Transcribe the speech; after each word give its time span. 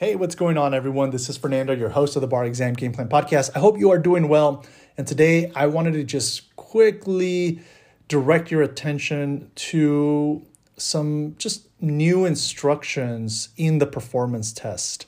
Hey, 0.00 0.14
what's 0.14 0.36
going 0.36 0.56
on, 0.56 0.74
everyone? 0.74 1.10
This 1.10 1.28
is 1.28 1.36
Fernando, 1.36 1.74
your 1.74 1.88
host 1.88 2.14
of 2.14 2.22
the 2.22 2.28
Bar 2.28 2.44
Exam 2.44 2.74
Game 2.74 2.92
Plan 2.92 3.08
Podcast. 3.08 3.50
I 3.56 3.58
hope 3.58 3.80
you 3.80 3.90
are 3.90 3.98
doing 3.98 4.28
well. 4.28 4.64
And 4.96 5.08
today 5.08 5.50
I 5.56 5.66
wanted 5.66 5.94
to 5.94 6.04
just 6.04 6.54
quickly 6.54 7.58
direct 8.06 8.52
your 8.52 8.62
attention 8.62 9.50
to 9.56 10.46
some 10.76 11.34
just 11.36 11.66
new 11.82 12.26
instructions 12.26 13.48
in 13.56 13.78
the 13.78 13.86
performance 13.86 14.52
test 14.52 15.06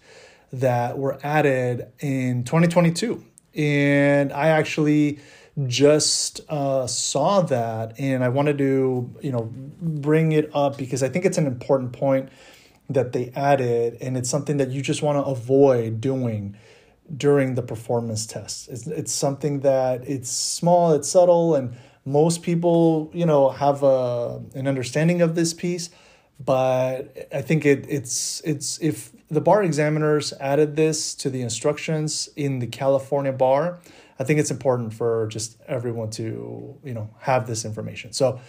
that 0.52 0.98
were 0.98 1.20
added 1.22 1.86
in 2.00 2.42
2022. 2.42 3.24
And 3.54 4.32
I 4.32 4.48
actually 4.48 5.20
just 5.68 6.40
uh, 6.48 6.88
saw 6.88 7.42
that 7.42 7.94
and 8.00 8.24
I 8.24 8.28
wanted 8.28 8.58
to, 8.58 9.14
you 9.20 9.30
know, 9.30 9.52
bring 9.52 10.32
it 10.32 10.50
up 10.52 10.76
because 10.76 11.04
I 11.04 11.08
think 11.08 11.26
it's 11.26 11.38
an 11.38 11.46
important 11.46 11.92
point 11.92 12.28
that 12.90 13.12
they 13.12 13.30
added, 13.36 13.96
and 14.00 14.16
it's 14.16 14.28
something 14.28 14.56
that 14.58 14.70
you 14.70 14.82
just 14.82 15.00
want 15.00 15.16
to 15.16 15.22
avoid 15.22 16.00
doing 16.00 16.56
during 17.16 17.54
the 17.54 17.62
performance 17.62 18.26
test. 18.26 18.68
It's, 18.68 18.86
it's 18.86 19.12
something 19.12 19.60
that 19.60 20.06
it's 20.08 20.30
small, 20.30 20.92
it's 20.92 21.08
subtle, 21.08 21.54
and 21.54 21.76
most 22.04 22.42
people, 22.42 23.10
you 23.14 23.26
know, 23.26 23.50
have 23.50 23.82
a, 23.82 24.42
an 24.54 24.66
understanding 24.66 25.22
of 25.22 25.34
this 25.34 25.54
piece. 25.54 25.90
But 26.38 27.28
I 27.32 27.42
think 27.42 27.66
it, 27.66 27.86
it's 27.88 28.40
it's 28.46 28.78
if 28.80 29.12
the 29.28 29.42
bar 29.42 29.62
examiners 29.62 30.32
added 30.40 30.74
this 30.74 31.14
to 31.16 31.30
the 31.30 31.42
instructions 31.42 32.30
in 32.34 32.60
the 32.60 32.66
California 32.66 33.32
bar, 33.32 33.78
I 34.18 34.24
think 34.24 34.40
it's 34.40 34.50
important 34.50 34.94
for 34.94 35.26
just 35.28 35.58
everyone 35.68 36.10
to 36.12 36.78
you 36.82 36.94
know 36.94 37.10
have 37.20 37.46
this 37.46 37.66
information. 37.66 38.14
So 38.14 38.40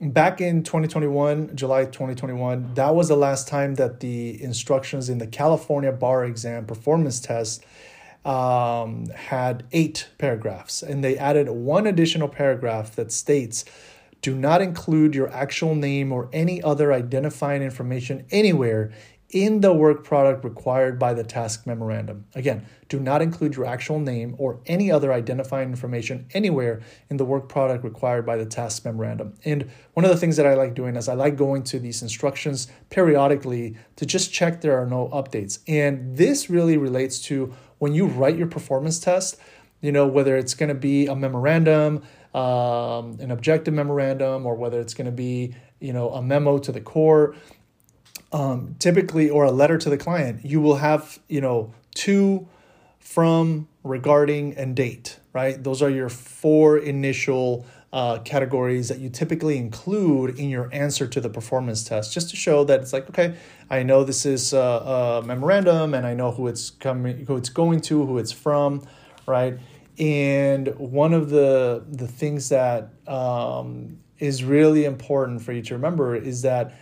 back 0.00 0.40
in 0.40 0.62
2021, 0.62 1.54
July 1.54 1.84
2021, 1.84 2.74
that 2.74 2.94
was 2.94 3.08
the 3.08 3.16
last 3.16 3.48
time 3.48 3.74
that 3.74 4.00
the 4.00 4.42
instructions 4.42 5.08
in 5.08 5.18
the 5.18 5.26
California 5.26 5.92
bar 5.92 6.24
exam 6.24 6.64
performance 6.64 7.20
test 7.20 7.64
um, 8.24 9.06
had 9.14 9.64
eight 9.72 10.08
paragraphs. 10.18 10.82
And 10.82 11.04
they 11.04 11.18
added 11.18 11.48
one 11.50 11.86
additional 11.86 12.28
paragraph 12.28 12.96
that 12.96 13.12
states 13.12 13.64
do 14.22 14.34
not 14.34 14.60
include 14.60 15.14
your 15.14 15.30
actual 15.30 15.74
name 15.74 16.12
or 16.12 16.28
any 16.32 16.62
other 16.62 16.92
identifying 16.92 17.62
information 17.62 18.26
anywhere 18.30 18.92
in 19.30 19.60
the 19.60 19.72
work 19.72 20.02
product 20.02 20.44
required 20.44 20.98
by 20.98 21.14
the 21.14 21.22
task 21.22 21.66
memorandum. 21.66 22.26
Again, 22.34 22.66
do 22.88 22.98
not 22.98 23.22
include 23.22 23.54
your 23.54 23.66
actual 23.66 24.00
name 24.00 24.34
or 24.38 24.60
any 24.66 24.90
other 24.90 25.12
identifying 25.12 25.70
information 25.70 26.26
anywhere 26.32 26.80
in 27.08 27.16
the 27.16 27.24
work 27.24 27.48
product 27.48 27.84
required 27.84 28.26
by 28.26 28.36
the 28.36 28.44
task 28.44 28.84
memorandum. 28.84 29.34
And 29.44 29.70
one 29.94 30.04
of 30.04 30.10
the 30.10 30.16
things 30.16 30.36
that 30.36 30.46
I 30.46 30.54
like 30.54 30.74
doing 30.74 30.96
is 30.96 31.08
I 31.08 31.14
like 31.14 31.36
going 31.36 31.62
to 31.64 31.78
these 31.78 32.02
instructions 32.02 32.66
periodically 32.90 33.76
to 33.96 34.06
just 34.06 34.32
check 34.32 34.60
there 34.60 34.80
are 34.80 34.86
no 34.86 35.08
updates. 35.08 35.60
And 35.68 36.16
this 36.16 36.50
really 36.50 36.76
relates 36.76 37.20
to 37.22 37.54
when 37.78 37.94
you 37.94 38.06
write 38.06 38.36
your 38.36 38.48
performance 38.48 38.98
test, 38.98 39.36
you 39.80 39.92
know, 39.92 40.06
whether 40.06 40.36
it's 40.36 40.54
going 40.54 40.68
to 40.68 40.74
be 40.74 41.06
a 41.06 41.14
memorandum, 41.14 42.02
um, 42.34 43.18
an 43.20 43.30
objective 43.30 43.74
memorandum, 43.74 44.44
or 44.44 44.54
whether 44.54 44.80
it's 44.80 44.94
going 44.94 45.06
to 45.06 45.12
be, 45.12 45.54
you 45.80 45.92
know, 45.92 46.10
a 46.10 46.20
memo 46.20 46.58
to 46.58 46.72
the 46.72 46.80
court 46.80 47.36
um, 48.32 48.76
typically 48.78 49.28
or 49.28 49.44
a 49.44 49.50
letter 49.50 49.78
to 49.78 49.90
the 49.90 49.98
client 49.98 50.44
you 50.44 50.60
will 50.60 50.76
have 50.76 51.18
you 51.28 51.40
know 51.40 51.72
to 51.94 52.46
from 52.98 53.68
regarding 53.82 54.54
and 54.54 54.76
date 54.76 55.18
right? 55.32 55.62
Those 55.62 55.80
are 55.80 55.90
your 55.90 56.08
four 56.08 56.76
initial 56.76 57.64
uh, 57.92 58.18
categories 58.18 58.88
that 58.88 58.98
you 58.98 59.08
typically 59.08 59.56
include 59.56 60.36
in 60.40 60.48
your 60.48 60.68
answer 60.72 61.06
to 61.06 61.20
the 61.20 61.28
performance 61.28 61.84
test 61.84 62.12
just 62.12 62.30
to 62.30 62.36
show 62.36 62.62
that 62.62 62.80
it's 62.80 62.92
like 62.92 63.08
okay 63.08 63.34
i 63.68 63.82
know 63.82 64.04
this 64.04 64.24
is 64.24 64.52
a, 64.52 64.56
a 64.58 65.22
memorandum 65.26 65.92
and 65.92 66.06
i 66.06 66.14
know 66.14 66.30
who 66.30 66.46
it's 66.46 66.70
coming 66.70 67.26
who 67.26 67.36
it's 67.36 67.48
going 67.48 67.80
to 67.80 68.06
who 68.06 68.18
it's 68.18 68.30
from 68.30 68.80
right? 69.30 69.58
And 69.98 70.68
one 70.76 71.14
of 71.14 71.30
the 71.30 71.84
the 71.88 72.08
things 72.08 72.48
that 72.50 72.90
um, 73.06 73.98
is 74.18 74.44
really 74.44 74.84
important 74.84 75.42
for 75.42 75.52
you 75.52 75.62
to 75.62 75.74
remember 75.74 76.14
is 76.16 76.42
that 76.42 76.74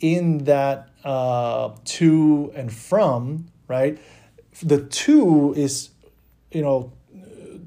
in 0.00 0.44
that 0.44 0.90
uh, 1.04 1.74
to 1.84 2.52
and 2.54 2.72
from, 2.72 3.46
right? 3.66 3.98
The 4.62 4.84
to 4.84 5.54
is, 5.56 5.90
you 6.50 6.62
know, 6.62 6.92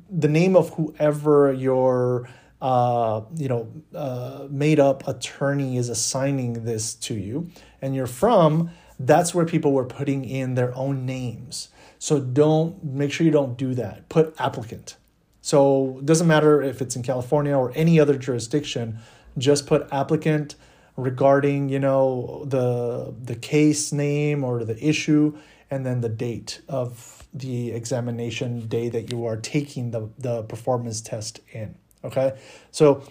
the 0.09 0.27
name 0.27 0.55
of 0.55 0.73
whoever 0.73 1.53
your, 1.53 2.27
uh, 2.61 3.21
you 3.35 3.47
know, 3.47 3.71
uh, 3.95 4.47
made 4.49 4.79
up 4.79 5.07
attorney 5.07 5.77
is 5.77 5.89
assigning 5.89 6.65
this 6.65 6.93
to 6.95 7.13
you. 7.13 7.49
And 7.81 7.95
you're 7.95 8.07
from, 8.07 8.71
that's 8.99 9.33
where 9.33 9.45
people 9.45 9.71
were 9.71 9.85
putting 9.85 10.25
in 10.25 10.55
their 10.55 10.75
own 10.75 11.05
names. 11.05 11.69
So 11.97 12.19
don't, 12.19 12.83
make 12.83 13.11
sure 13.11 13.25
you 13.25 13.31
don't 13.31 13.57
do 13.57 13.73
that. 13.75 14.09
Put 14.09 14.35
applicant. 14.39 14.97
So 15.41 15.97
it 15.99 16.05
doesn't 16.05 16.27
matter 16.27 16.61
if 16.61 16.81
it's 16.81 16.95
in 16.95 17.03
California 17.03 17.55
or 17.55 17.71
any 17.73 17.99
other 17.99 18.17
jurisdiction, 18.17 18.99
just 19.37 19.65
put 19.65 19.87
applicant 19.91 20.55
regarding 20.97 21.69
you 21.69 21.79
know 21.79 22.43
the 22.45 23.13
the 23.23 23.35
case 23.35 23.91
name 23.91 24.43
or 24.43 24.63
the 24.63 24.77
issue 24.85 25.37
and 25.69 25.85
then 25.85 26.01
the 26.01 26.09
date 26.09 26.61
of 26.67 27.25
the 27.33 27.71
examination 27.71 28.67
day 28.67 28.89
that 28.89 29.09
you 29.09 29.25
are 29.25 29.37
taking 29.37 29.91
the, 29.91 30.09
the 30.17 30.43
performance 30.43 30.99
test 30.99 31.39
in 31.53 31.75
okay? 32.03 32.37
So 32.71 33.03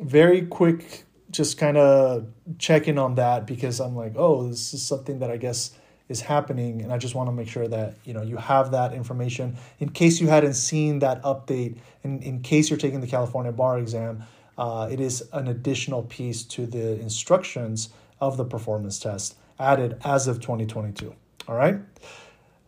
very 0.00 0.42
quick 0.42 1.04
just 1.30 1.58
kind 1.58 1.76
of 1.76 2.26
checking 2.58 2.98
on 2.98 3.16
that 3.16 3.46
because 3.46 3.80
i'm 3.80 3.94
like 3.94 4.14
oh 4.16 4.48
this 4.48 4.72
is 4.72 4.82
something 4.82 5.18
that 5.18 5.30
i 5.30 5.36
guess 5.36 5.72
is 6.08 6.22
happening 6.22 6.80
and 6.82 6.92
i 6.92 6.96
just 6.96 7.14
want 7.14 7.28
to 7.28 7.32
make 7.32 7.48
sure 7.48 7.68
that 7.68 7.94
you 8.04 8.14
know 8.14 8.22
you 8.22 8.36
have 8.36 8.70
that 8.70 8.94
information. 8.94 9.56
In 9.78 9.90
case 9.90 10.20
you 10.20 10.28
hadn't 10.28 10.54
seen 10.54 11.00
that 11.00 11.22
update 11.22 11.76
and 12.02 12.22
in 12.22 12.40
case 12.40 12.70
you're 12.70 12.78
taking 12.78 13.00
the 13.00 13.06
california 13.06 13.52
bar 13.52 13.78
exam 13.78 14.22
uh, 14.58 14.88
it 14.90 15.00
is 15.00 15.22
an 15.32 15.48
additional 15.48 16.02
piece 16.02 16.42
to 16.42 16.66
the 16.66 17.00
instructions 17.00 17.90
of 18.20 18.36
the 18.36 18.44
performance 18.44 18.98
test 18.98 19.36
added 19.58 19.98
as 20.04 20.26
of 20.26 20.40
2022. 20.40 21.14
All 21.46 21.54
right. 21.54 21.78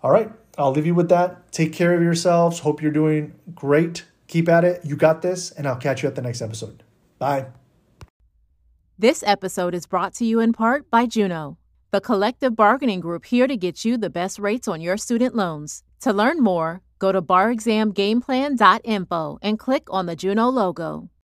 All 0.03 0.11
right. 0.11 0.31
I'll 0.57 0.73
leave 0.73 0.87
you 0.87 0.95
with 0.95 1.09
that. 1.11 1.53
Take 1.53 1.73
care 1.73 1.95
of 1.95 2.03
yourselves. 2.03 2.61
Hope 2.61 2.81
you're 2.81 2.91
doing 2.91 3.35
great. 3.55 4.05
Keep 4.29 4.49
at 4.49 4.65
it. 4.65 4.85
You 4.85 4.97
got 4.97 5.23
this. 5.23 5.51
And 5.51 5.67
I'll 5.67 5.77
catch 5.77 6.03
you 6.03 6.09
at 6.09 6.15
the 6.15 6.23
next 6.23 6.41
episode. 6.41 6.83
Bye. 7.19 7.47
This 8.99 9.23
episode 9.27 9.75
is 9.75 9.87
brought 9.87 10.15
to 10.15 10.25
you 10.25 10.41
in 10.41 10.53
part 10.53 10.91
by 10.91 11.07
Juno, 11.07 11.59
the 11.91 12.01
collective 12.01 12.55
bargaining 12.55 13.01
group 13.01 13.25
here 13.25 13.47
to 13.47 13.57
get 13.57 13.85
you 13.85 13.97
the 13.97 14.11
best 14.11 14.39
rates 14.39 14.69
on 14.69 14.81
your 14.81 14.97
student 14.97 15.35
loans. 15.35 15.83
To 16.01 16.13
learn 16.13 16.41
more, 16.41 16.83
go 16.99 17.13
to 17.13 17.23
barexamgameplan.info 17.23 19.39
and 19.43 19.59
click 19.59 19.87
on 19.91 20.07
the 20.07 20.17
Juno 20.17 20.49
logo. 20.49 21.11